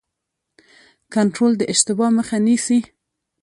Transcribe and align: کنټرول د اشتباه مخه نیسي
کنټرول 1.13 1.51
د 1.57 1.61
اشتباه 1.73 2.09
مخه 2.17 2.37
نیسي 2.45 2.79